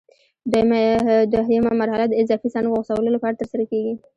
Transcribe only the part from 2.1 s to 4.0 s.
اضافي څانګو غوڅولو لپاره ترسره کېږي.